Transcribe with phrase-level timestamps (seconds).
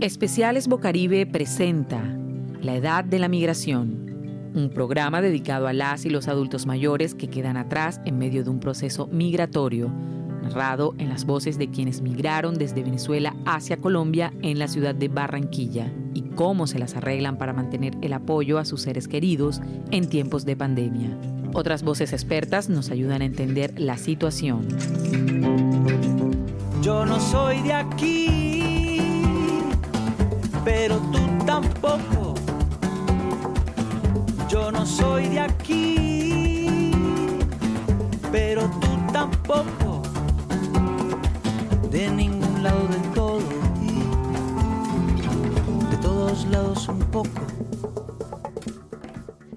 [0.00, 2.00] Especiales Bocaribe presenta
[2.62, 7.28] La Edad de la Migración, un programa dedicado a las y los adultos mayores que
[7.28, 9.92] quedan atrás en medio de un proceso migratorio,
[10.42, 15.08] narrado en las voces de quienes migraron desde Venezuela hacia Colombia en la ciudad de
[15.08, 15.92] Barranquilla
[16.36, 19.60] cómo se las arreglan para mantener el apoyo a sus seres queridos
[19.90, 21.18] en tiempos de pandemia.
[21.52, 24.68] Otras voces expertas nos ayudan a entender la situación.
[26.82, 28.26] Yo no soy de aquí
[30.66, 32.34] pero tú tampoco.
[34.48, 36.90] Yo no soy de aquí,
[38.32, 40.02] pero tú tampoco.
[41.88, 43.55] De ningún lado del todo
[46.26, 47.40] todos lados un poco.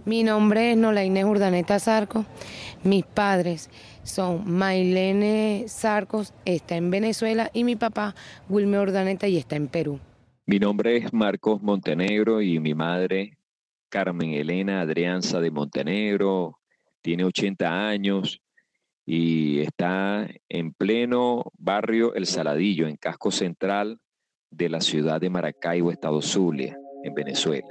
[0.06, 2.28] Mi nombre es Nolaine Urdaneta Zarco.
[2.84, 3.72] Mis padres
[4.04, 8.14] son Mailene Sarcos, está en Venezuela, y mi papá,
[8.50, 10.00] Wilmer Urdaneta, y está en Perú.
[10.46, 13.40] Mi nombre es Marcos Montenegro y mi madre,
[13.90, 16.60] Carmen Elena Adrianza de Montenegro,
[17.02, 18.42] tiene 80 años
[19.08, 24.00] y está en pleno barrio El Saladillo, en casco central
[24.52, 27.68] de la ciudad de Maracaibo, Estado Zulia, en Venezuela.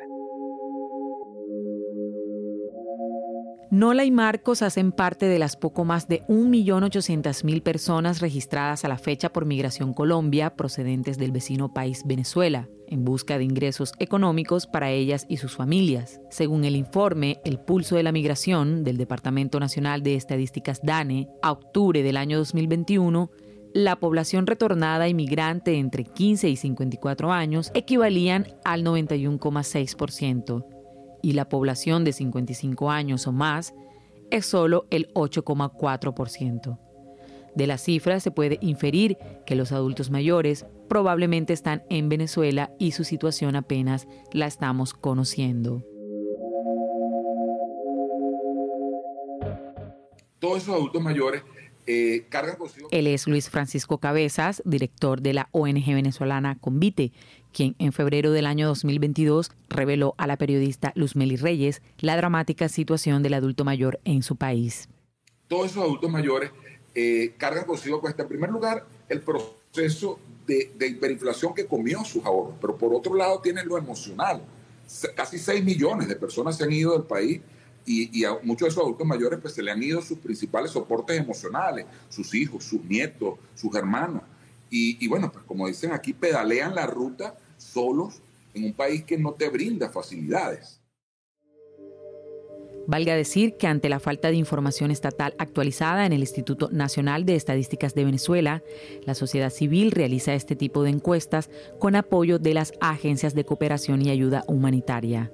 [3.70, 8.96] Nola y Marcos hacen parte de las poco más de 1.800.000 personas registradas a la
[8.96, 14.90] fecha por Migración Colombia procedentes del vecino país Venezuela, en busca de ingresos económicos para
[14.90, 16.22] ellas y sus familias.
[16.30, 21.52] Según el informe El Pulso de la Migración del Departamento Nacional de Estadísticas DANE, a
[21.52, 23.30] octubre del año 2021,
[23.74, 30.64] la población retornada inmigrante entre 15 y 54 años equivalían al 91,6%
[31.22, 33.74] y la población de 55 años o más
[34.30, 36.78] es solo el 8,4%.
[37.54, 42.92] De la cifra se puede inferir que los adultos mayores probablemente están en Venezuela y
[42.92, 45.82] su situación apenas la estamos conociendo.
[50.38, 51.42] Todos esos adultos mayores
[51.90, 52.26] eh,
[52.90, 57.12] Él es Luis Francisco Cabezas, director de la ONG venezolana Convite,
[57.50, 63.22] quien en febrero del año 2022 reveló a la periodista Luzmeli Reyes la dramática situación
[63.22, 64.90] del adulto mayor en su país.
[65.48, 66.50] Todos esos adultos mayores
[66.94, 72.22] eh, cargan consigo, cuesta en primer lugar, el proceso de, de, hiperinflación que comió sus
[72.26, 74.42] ahorros, pero por otro lado tienen lo emocional.
[75.16, 77.40] Casi 6 millones de personas se han ido del país
[77.88, 81.18] y, a muchos de esos adultos mayores pues se le han ido sus principales soportes
[81.18, 84.22] emocionales, sus hijos, sus nietos, sus hermanos.
[84.70, 88.20] Y, y, bueno, pues como dicen aquí, pedalean la ruta solos
[88.52, 90.78] en un país que no te brinda facilidades.
[92.86, 97.34] Valga decir que ante la falta de información estatal actualizada en el Instituto Nacional de
[97.34, 98.62] Estadísticas de Venezuela,
[99.04, 104.00] la sociedad civil realiza este tipo de encuestas con apoyo de las agencias de cooperación
[104.00, 105.30] y ayuda humanitaria.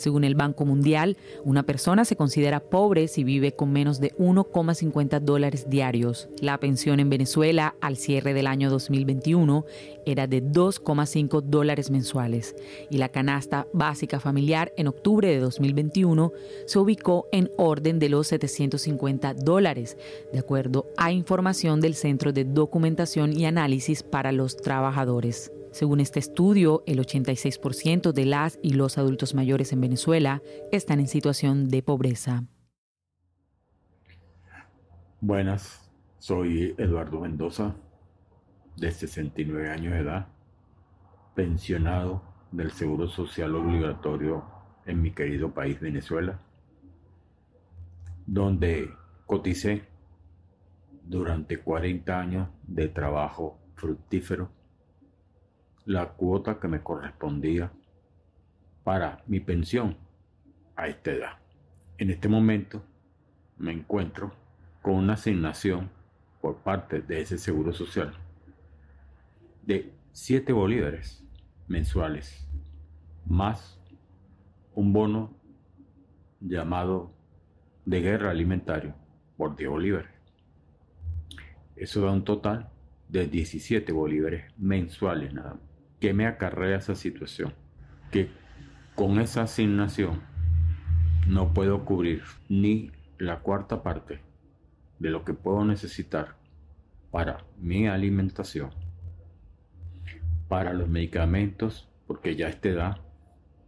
[0.00, 5.20] Según el Banco Mundial, una persona se considera pobre si vive con menos de 1,50
[5.20, 6.30] dólares diarios.
[6.40, 9.66] La pensión en Venezuela al cierre del año 2021
[10.06, 12.56] era de 2,5 dólares mensuales
[12.88, 16.32] y la canasta básica familiar en octubre de 2021
[16.64, 19.98] se ubicó en orden de los 750 dólares,
[20.32, 25.52] de acuerdo a información del Centro de Documentación y Análisis para los Trabajadores.
[25.72, 30.42] Según este estudio, el 86% de las y los adultos mayores en Venezuela
[30.72, 32.44] están en situación de pobreza.
[35.20, 35.88] Buenas,
[36.18, 37.76] soy Eduardo Mendoza,
[38.76, 40.28] de 69 años de edad,
[41.34, 44.44] pensionado del Seguro Social Obligatorio
[44.86, 46.40] en mi querido país Venezuela,
[48.26, 48.90] donde
[49.24, 49.84] coticé
[51.04, 54.59] durante 40 años de trabajo fructífero
[55.84, 57.72] la cuota que me correspondía
[58.84, 59.96] para mi pensión
[60.76, 61.38] a esta edad.
[61.98, 62.82] En este momento
[63.58, 64.32] me encuentro
[64.82, 65.90] con una asignación
[66.40, 68.14] por parte de ese seguro social
[69.62, 71.22] de 7 bolívares
[71.68, 72.48] mensuales
[73.26, 73.78] más
[74.74, 75.36] un bono
[76.40, 77.12] llamado
[77.84, 78.94] de guerra alimentario
[79.36, 80.10] por 10 bolívares.
[81.76, 82.70] Eso da un total
[83.08, 85.69] de 17 bolívares mensuales nada más.
[86.00, 87.52] ¿Qué me acarrea esa situación?
[88.10, 88.30] Que
[88.94, 90.22] con esa asignación
[91.28, 94.22] no puedo cubrir ni la cuarta parte
[94.98, 96.36] de lo que puedo necesitar
[97.10, 98.70] para mi alimentación,
[100.48, 102.96] para los medicamentos, porque ya a esta edad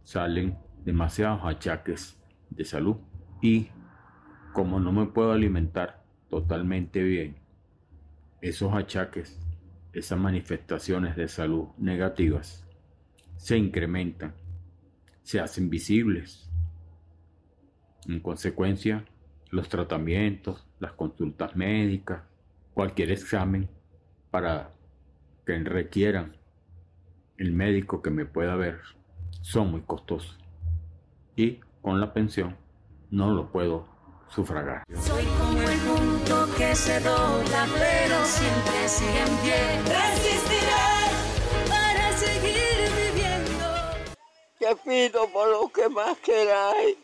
[0.03, 2.19] salen demasiados achaques
[2.49, 2.97] de salud
[3.41, 3.69] Y
[4.53, 7.35] como no me puedo alimentar totalmente bien,
[8.41, 9.39] esos achaques,
[9.93, 12.65] esas manifestaciones de salud negativas
[13.37, 14.33] se incrementan,
[15.21, 16.49] se hacen visibles.
[18.07, 19.05] En consecuencia,
[19.49, 22.23] los tratamientos, las consultas médicas,
[22.73, 23.69] cualquier examen
[24.31, 24.73] para
[25.45, 26.35] que requieran
[27.37, 28.79] el médico que me pueda ver
[29.41, 30.39] son muy costosos
[31.35, 32.55] y con la pensión
[33.11, 33.87] no lo puedo
[34.29, 34.83] sufragar.
[34.95, 35.79] Soy como el
[36.57, 39.81] que se dobla pero siempre sigue en pie.
[39.85, 40.85] Resistiré
[41.67, 43.65] para seguir viviendo.
[44.59, 46.97] Te pido por lo que más queráis.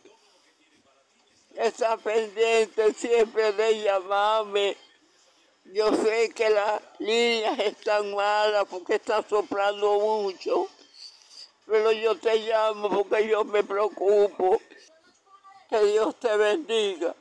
[1.55, 4.77] Está pendiente siempre de llamarme.
[5.65, 10.67] Yo sé que las líneas están malas porque está soplando mucho,
[11.67, 14.61] pero yo te llamo porque yo me preocupo.
[15.69, 17.15] Que Dios te bendiga.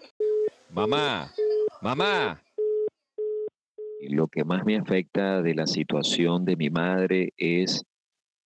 [0.71, 1.31] Mamá,
[1.81, 2.43] mamá.
[4.01, 7.85] Lo que más me afecta de la situación de mi madre es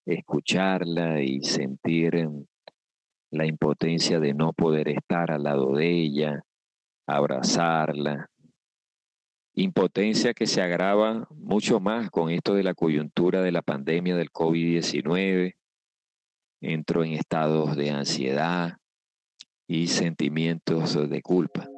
[0.07, 2.29] escucharla y sentir
[3.31, 6.43] la impotencia de no poder estar al lado de ella,
[7.07, 8.29] abrazarla.
[9.55, 14.31] Impotencia que se agrava mucho más con esto de la coyuntura de la pandemia del
[14.31, 15.55] COVID-19.
[16.63, 18.79] Entro en estados de ansiedad
[19.67, 21.72] y sentimientos de culpa.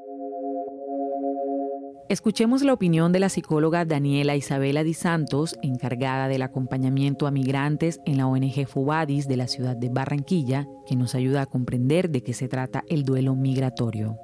[2.10, 7.98] Escuchemos la opinión de la psicóloga Daniela Isabela Di Santos, encargada del acompañamiento a migrantes
[8.04, 12.22] en la ONG Fubadis de la ciudad de Barranquilla, que nos ayuda a comprender de
[12.22, 14.18] qué se trata el duelo migratorio.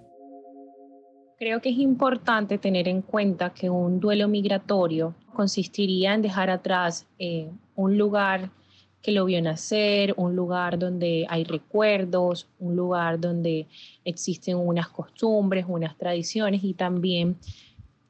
[1.38, 7.06] Creo que es importante tener en cuenta que un duelo migratorio consistiría en dejar atrás
[7.18, 8.50] eh, un lugar
[9.00, 13.66] que lo vio nacer, un lugar donde hay recuerdos, un lugar donde
[14.04, 17.38] existen unas costumbres, unas tradiciones y también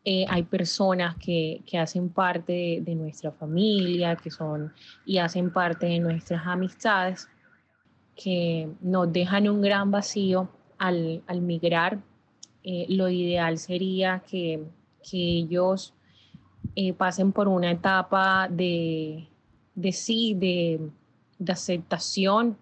[0.05, 4.73] eh, hay personas que, hacen parte de, nuestra familia, que son
[5.05, 7.29] y hacen parte de nuestras amistades,
[8.17, 10.49] que nos dejan un gran vacío
[10.79, 11.99] al, migrar.
[12.62, 14.64] Eh, lo ideal sería que,
[15.12, 15.94] ellos
[16.76, 19.26] eh, pasen por una etapa de,
[19.75, 20.81] de sí, de,
[21.38, 22.56] de aceptación,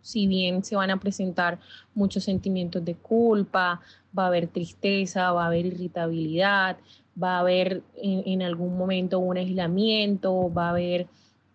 [0.00, 1.58] si bien se van a presentar
[1.94, 3.80] muchos sentimientos de culpa,
[4.16, 6.78] va a haber tristeza, va a haber irritabilidad,
[7.20, 11.06] va a haber en, algún momento un aislamiento, va a haber,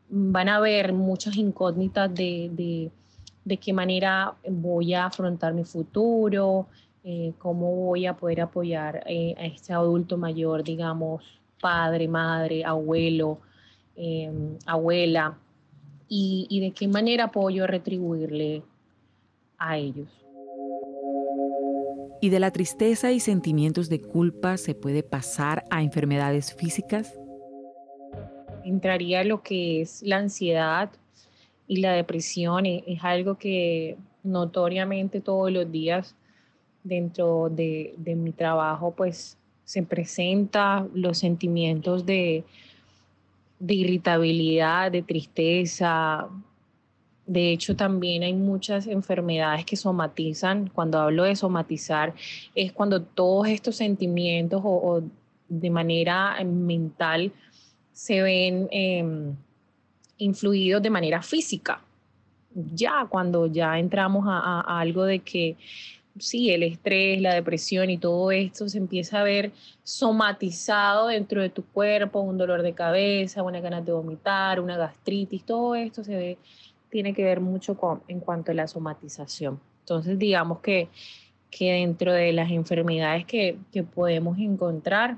[0.09, 2.91] van a haber muchas incógnitas de,
[3.45, 6.67] de, qué manera voy a afrontar mi futuro,
[7.03, 11.23] eh, cómo voy a poder apoyar eh, a este adulto mayor, digamos,
[11.61, 13.39] padre, madre, abuelo,
[13.95, 14.31] eh,
[14.65, 15.37] abuela,
[16.15, 18.61] y, y de qué manera puedo yo retribuirle
[19.57, 20.07] a ellos.
[22.21, 27.17] ¿Y de la tristeza y sentimientos de culpa se puede pasar a enfermedades físicas?
[28.63, 30.91] Entraría lo que es la ansiedad
[31.67, 32.67] y la depresión.
[32.67, 36.15] E, es algo que notoriamente todos los días
[36.83, 42.43] dentro de, de mi trabajo pues se presenta los sentimientos de,
[43.63, 46.27] de irritabilidad, de tristeza.
[47.25, 50.67] De hecho, también hay muchas enfermedades que somatizan.
[50.67, 52.13] Cuando hablo de somatizar,
[52.53, 55.01] es cuando todos estos sentimientos o,
[55.47, 57.31] de manera mental
[57.93, 59.33] se ven em,
[60.17, 61.79] influidos de manera física.
[62.53, 65.55] Ya cuando ya entramos a algo de que
[66.17, 69.51] sí, el estrés, la depresión y todo esto se empieza a ver
[69.83, 75.43] somatizado dentro de tu cuerpo, un dolor de cabeza, una ganas de vomitar, una gastritis,
[75.43, 76.37] todo esto se ve,
[76.89, 79.59] tiene que ver mucho con, en cuanto a la somatización.
[79.79, 80.89] Entonces, digamos que,
[81.49, 83.57] que dentro de las enfermedades que,
[83.93, 85.17] podemos encontrar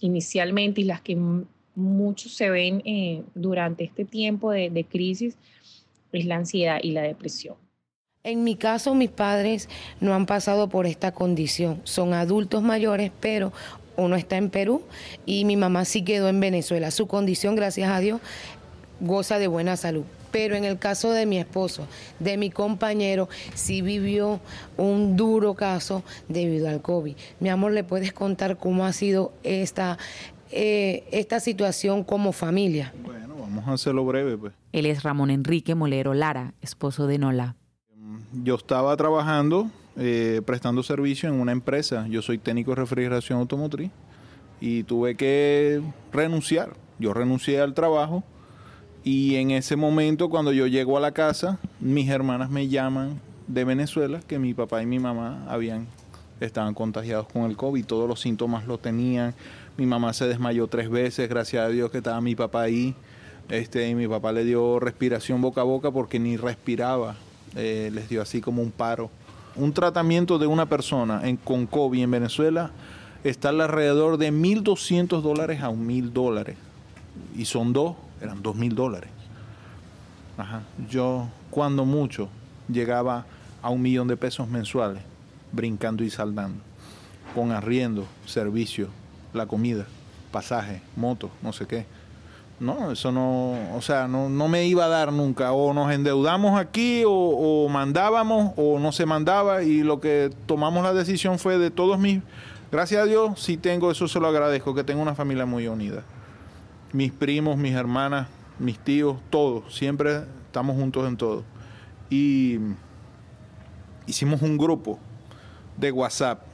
[0.00, 1.16] inicialmente y las que
[1.74, 5.36] muchos se ven eh, durante este tiempo de crisis,
[6.12, 7.61] es la ansiedad y la depresión.
[8.24, 9.68] En mi caso, mis padres
[10.00, 11.80] no han pasado por esta condición.
[11.82, 13.52] Son adultos mayores, pero
[13.96, 14.82] uno está en Perú
[15.26, 16.92] y mi mamá sí quedó en Venezuela.
[16.92, 18.20] Su condición, gracias a Dios,
[19.00, 20.04] goza de buena salud.
[20.30, 21.88] Pero en el caso de mi esposo,
[22.20, 24.38] de mi compañero, sí vivió
[24.76, 27.16] un duro caso debido al COVID.
[27.40, 29.98] Mi amor, ¿le puedes contar cómo ha sido esta,
[30.52, 32.94] eh, esta situación como familia?
[33.02, 34.38] Bueno, vamos a hacerlo breve.
[34.38, 34.52] Pues.
[34.70, 37.56] Él es Ramón Enrique Molero Lara, esposo de Nola
[38.32, 42.06] yo estaba trabajando, eh, prestando servicio en una empresa.
[42.08, 43.90] Yo soy técnico de refrigeración automotriz
[44.60, 46.74] y tuve que renunciar.
[46.98, 48.24] Yo renuncié al trabajo
[49.04, 53.64] y en ese momento cuando yo llego a la casa, mis hermanas me llaman de
[53.64, 55.88] Venezuela que mi papá y mi mamá habían
[56.40, 59.34] estaban contagiados con el COVID, todos los síntomas lo tenían.
[59.76, 62.94] Mi mamá se desmayó tres veces, gracias a Dios que estaba mi papá ahí.
[63.48, 67.16] Este, y mi papá le dio respiración boca a boca porque ni respiraba,
[67.54, 69.10] eh, les dio así como un paro.
[69.54, 72.70] Un tratamiento de una persona en, con COVID en Venezuela
[73.24, 76.56] está alrededor de 1.200 dólares a 1.000 dólares.
[77.36, 79.10] Y son dos, eran 2.000 dólares.
[80.38, 80.62] Ajá.
[80.88, 82.28] Yo, cuando mucho,
[82.68, 83.26] llegaba
[83.62, 85.02] a un millón de pesos mensuales,
[85.52, 86.62] brincando y saldando,
[87.34, 88.88] con arriendo, servicio,
[89.32, 89.86] la comida,
[90.30, 91.86] pasaje, moto, no sé qué.
[92.62, 95.50] No, eso no, o sea, no, no me iba a dar nunca.
[95.50, 100.84] O nos endeudamos aquí, o, o mandábamos, o no se mandaba, y lo que tomamos
[100.84, 102.22] la decisión fue de todos mis,
[102.70, 106.04] gracias a Dios, sí tengo, eso se lo agradezco, que tengo una familia muy unida.
[106.92, 108.28] Mis primos, mis hermanas,
[108.60, 111.42] mis tíos, todos, siempre estamos juntos en todo.
[112.10, 112.60] Y
[114.06, 115.00] hicimos un grupo
[115.76, 116.51] de WhatsApp.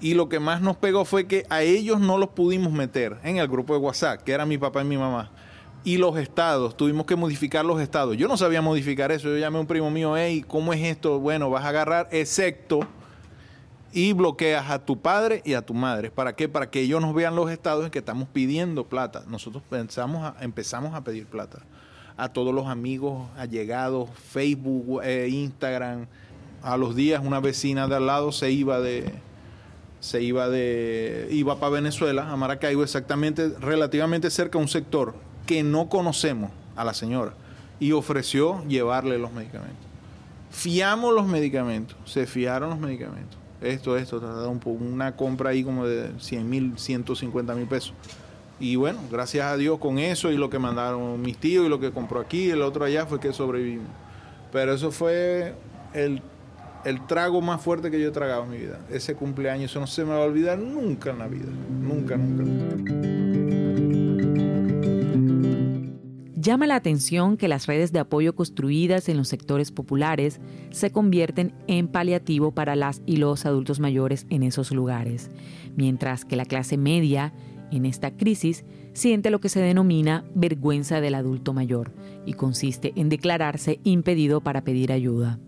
[0.00, 3.36] Y lo que más nos pegó fue que a ellos no los pudimos meter en
[3.36, 5.30] el grupo de WhatsApp, que era mi papá y mi mamá.
[5.84, 8.16] Y los estados, tuvimos que modificar los estados.
[8.16, 9.28] Yo no sabía modificar eso.
[9.28, 11.18] Yo llamé a un primo mío, hey, ¿cómo es esto?
[11.20, 12.80] Bueno, vas a agarrar excepto
[13.92, 16.10] y bloqueas a tu padre y a tu madre.
[16.10, 16.48] ¿Para qué?
[16.48, 19.24] Para que ellos nos vean los estados en que estamos pidiendo plata.
[19.26, 21.58] Nosotros pensamos a- empezamos a pedir plata
[22.16, 26.06] a todos los amigos, allegados, Facebook, eh, Instagram.
[26.62, 29.12] A los días una vecina de al lado se iba de
[30.00, 35.14] se iba de iba para Venezuela, a Maracaibo, exactamente relativamente cerca a un sector
[35.46, 37.34] que no conocemos a la señora
[37.78, 39.78] y ofreció llevarle los medicamentos.
[40.50, 43.38] Fiamos los medicamentos, se fiaron los medicamentos.
[43.60, 44.20] Esto, esto,
[44.64, 47.92] una compra ahí como de 100 mil, 150 mil pesos.
[48.58, 51.80] Y bueno, gracias a Dios con eso y lo que mandaron mis tíos y lo
[51.80, 53.88] que compró aquí y el otro allá fue que sobrevivimos.
[54.52, 55.54] Pero eso fue
[55.94, 56.22] el,
[56.84, 58.80] el trago más fuerte que yo he tragado en mi vida.
[58.90, 61.50] Ese cumpleaños, eso no se me va a olvidar nunca en la vida.
[61.80, 63.40] Nunca, nunca.
[66.40, 71.52] Llama la atención que las redes de apoyo construidas en los sectores populares se convierten
[71.66, 75.30] en paliativo para las y los adultos mayores en esos lugares,
[75.76, 77.34] mientras que la clase media,
[77.70, 81.92] en esta crisis, siente lo que se denomina vergüenza del adulto mayor
[82.24, 85.38] y consiste en declararse impedido para pedir ayuda.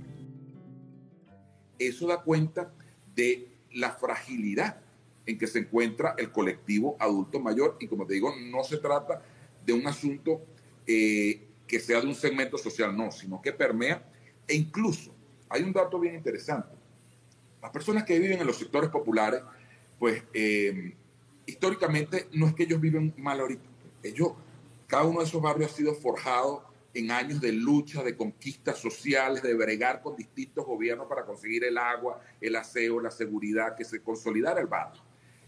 [1.88, 2.72] Eso da cuenta
[3.14, 4.80] de la fragilidad
[5.26, 7.76] en que se encuentra el colectivo adulto mayor.
[7.80, 9.22] Y como te digo, no se trata
[9.64, 10.42] de un asunto
[10.86, 14.08] eh, que sea de un segmento social, no, sino que permea.
[14.46, 15.14] E incluso
[15.48, 16.74] hay un dato bien interesante.
[17.60, 19.42] Las personas que viven en los sectores populares,
[19.98, 20.94] pues eh,
[21.46, 23.62] históricamente no es que ellos viven mal ahorita,
[24.02, 24.32] ellos,
[24.88, 29.42] cada uno de esos barrios ha sido forjado en años de lucha, de conquistas sociales,
[29.42, 34.02] de bregar con distintos gobiernos para conseguir el agua, el aseo, la seguridad, que se
[34.02, 35.02] consolidara el barrio.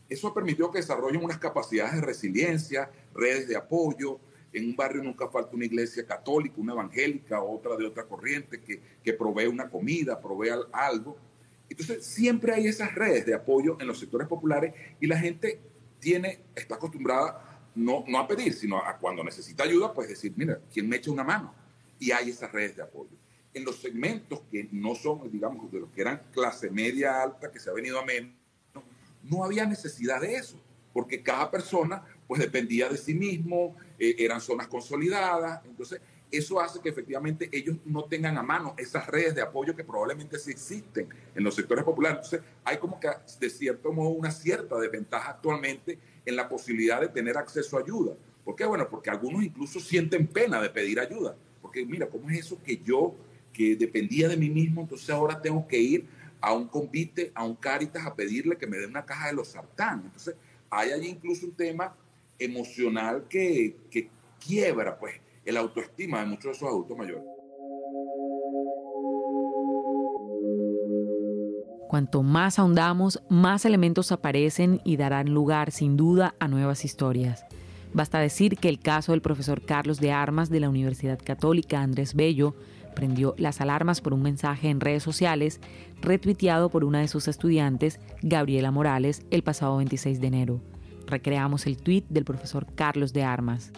[0.08, 4.20] Eso permitió que desarrollen unas capacidades de resiliencia, redes de apoyo.
[4.52, 8.80] En un barrio nunca falta una iglesia católica, una evangélica, otra de otra corriente que,
[9.02, 11.16] que provee una comida, provee al- algo.
[11.68, 15.60] Entonces, siempre hay esas redes de apoyo en los sectores populares y la gente
[15.98, 20.60] tiene, está acostumbrada no, no a pedir, sino a cuando necesita ayuda, pues decir, mira,
[20.72, 21.54] ¿quién me echa una mano?
[21.98, 23.10] Y hay esas redes de apoyo.
[23.52, 27.60] En los segmentos que no son, digamos, de los que eran clase media alta, que
[27.60, 28.32] se ha venido a menos,
[29.22, 30.60] no había necesidad de eso,
[30.92, 36.00] porque cada persona pues dependía de sí mismo, eh, eran zonas consolidadas, entonces
[36.30, 40.38] eso hace que efectivamente ellos no tengan a mano esas redes de apoyo que probablemente
[40.38, 42.18] sí existen en los sectores populares.
[42.24, 47.08] Entonces hay como que de cierto modo una cierta desventaja actualmente en la posibilidad de
[47.08, 48.14] tener acceso a ayuda.
[48.44, 48.64] ¿Por qué?
[48.64, 52.76] Bueno, porque algunos incluso sienten pena de pedir ayuda, porque mira, ¿cómo es eso que
[52.76, 53.14] yo,
[53.52, 56.06] que dependía de mí mismo, entonces ahora tengo que ir
[56.40, 59.48] a un convite, a un Caritas a pedirle que me dé una caja de los
[59.48, 60.02] sartán?
[60.04, 60.34] Entonces
[60.68, 61.96] hay allí incluso un tema
[62.38, 64.10] emocional que, que
[64.44, 65.14] quiebra pues
[65.44, 67.24] el autoestima de muchos de esos adultos mayores.
[71.94, 77.46] Cuanto más ahondamos, más elementos aparecen y darán lugar, sin duda, a nuevas historias.
[77.92, 82.14] Basta decir que el caso del profesor Carlos de Armas de la Universidad Católica Andrés
[82.14, 82.56] Bello
[82.96, 85.60] prendió las alarmas por un mensaje en redes sociales
[86.02, 90.60] retuiteado por una de sus estudiantes, Gabriela Morales, el pasado 26 de enero.
[91.06, 93.70] Recreamos el tuit del profesor Carlos de Armas.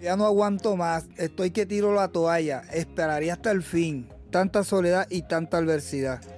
[0.00, 4.08] Ya no aguanto más, estoy que tiro la toalla, esperaría hasta el fin.
[4.30, 6.35] Tanta soledad y tanta adversidad.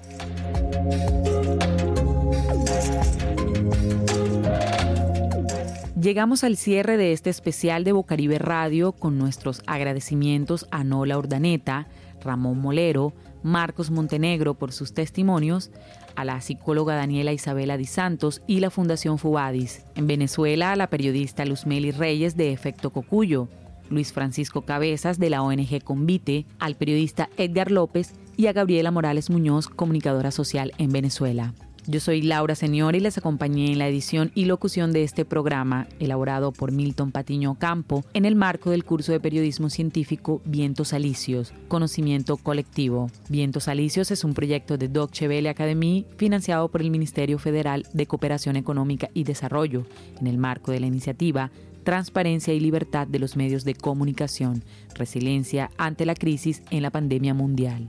[6.00, 11.87] Llegamos al cierre de este especial de Bocaribe Radio con nuestros agradecimientos a Nola Urdaneta,
[12.23, 15.71] Ramón Molero, Marcos Montenegro por sus testimonios,
[16.16, 19.85] a la psicóloga Daniela Isabela Di Santos y la Fundación Fubadis.
[19.97, 23.49] En Venezuela, a la periodista Luzmeli Reyes de Efecto Cocuyo,
[23.90, 29.30] Luis Francisco Cabezas de la ONG Convite, al periodista Edgar López y a Gabriela Morales
[29.30, 31.54] Muñoz, comunicadora social en Venezuela.
[31.90, 35.87] Yo soy Laura Señor y les acompañé en la edición y locución de este programa,
[35.99, 41.54] elaborado por Milton Patiño Campo, en el marco del curso de periodismo científico Vientos Alicios,
[41.66, 43.11] Conocimiento Colectivo.
[43.30, 48.04] Vientos Alicios es un proyecto de Deutsche Welle Academy financiado por el Ministerio Federal de
[48.04, 49.87] Cooperación Económica y Desarrollo,
[50.21, 51.50] en el marco de la iniciativa
[51.85, 57.35] Transparencia y Libertad de los Medios de Comunicación, Resiliencia ante la Crisis en la Pandemia
[57.35, 57.88] Mundial.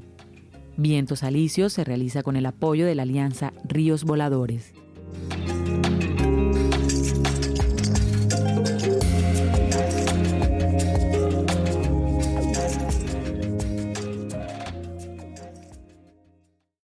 [0.78, 4.74] Vientos Alicios se realiza con el apoyo de la Alianza Ríos Voladores.